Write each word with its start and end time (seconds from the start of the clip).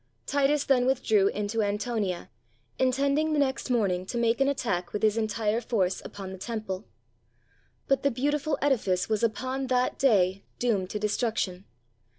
Titus 0.25 0.63
then 0.63 0.87
withdrew 0.87 1.27
into 1.27 1.61
Antonia, 1.61 2.31
intending 2.79 3.33
the 3.33 3.37
next 3.39 3.69
morning 3.69 4.03
to 4.03 4.17
make 4.17 4.41
an 4.41 4.47
attack 4.47 4.93
with 4.93 5.03
his 5.03 5.15
entire 5.15 5.61
force 5.61 6.01
upon 6.03 6.31
the 6.31 6.39
Temple. 6.39 6.87
But 7.87 8.01
the 8.01 8.09
beautiful 8.09 8.57
edifice 8.63 9.09
was 9.09 9.21
upon 9.21 9.67
that 9.67 9.99
day 9.99 10.43
doomed 10.57 10.89
to 10.89 10.97
destruction. 10.97 11.65